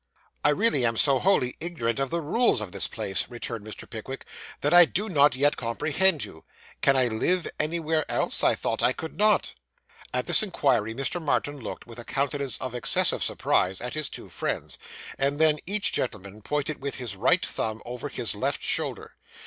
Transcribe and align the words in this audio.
'I 0.43 0.49
really 0.49 0.83
am 0.83 0.97
so 0.97 1.19
wholly 1.19 1.55
ignorant 1.59 1.99
of 1.99 2.09
the 2.09 2.21
rules 2.23 2.59
of 2.59 2.71
this 2.71 2.87
place,' 2.87 3.27
returned 3.29 3.63
Mr. 3.63 3.87
Pickwick, 3.87 4.25
'that 4.61 4.73
I 4.73 4.85
do 4.85 5.07
not 5.09 5.35
yet 5.35 5.57
comprehend 5.57 6.23
you. 6.25 6.43
Can 6.81 6.95
I 6.97 7.05
live 7.07 7.47
anywhere 7.59 8.09
else? 8.09 8.43
I 8.43 8.55
thought 8.55 8.81
I 8.81 8.93
could 8.93 9.15
not.' 9.19 9.53
At 10.11 10.25
this 10.25 10.41
inquiry 10.41 10.95
Mr. 10.95 11.21
Martin 11.23 11.59
looked, 11.59 11.85
with 11.85 11.99
a 11.99 12.03
countenance 12.03 12.57
of 12.59 12.73
excessive 12.73 13.23
surprise, 13.23 13.79
at 13.79 13.93
his 13.93 14.09
two 14.09 14.29
friends, 14.29 14.79
and 15.19 15.37
then 15.37 15.59
each 15.67 15.91
gentleman 15.91 16.41
pointed 16.41 16.81
with 16.81 16.95
his 16.95 17.15
right 17.15 17.45
thumb 17.45 17.83
over 17.85 18.09
his 18.09 18.33
left 18.33 18.63
shoulder. 18.63 19.17